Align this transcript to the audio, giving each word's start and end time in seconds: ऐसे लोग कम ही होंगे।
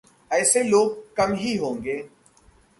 ऐसे 0.31 0.63
लोग 0.63 1.13
कम 1.15 1.33
ही 1.33 1.55
होंगे। 1.57 2.03